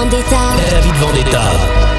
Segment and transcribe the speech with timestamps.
[0.00, 0.56] Vendetta.
[0.56, 1.89] David Vendetta.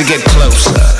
[0.00, 0.99] to get closer.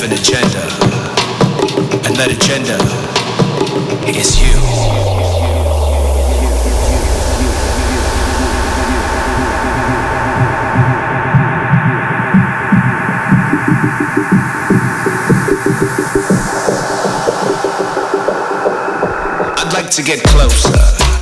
[0.00, 0.62] have an agenda,
[2.06, 2.76] and that agenda
[4.06, 4.54] is you.
[19.56, 21.17] I'd like to get closer.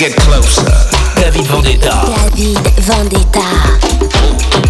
[0.00, 0.64] get closer.
[1.14, 2.06] David Vendetta.
[2.34, 4.69] David Vendetta.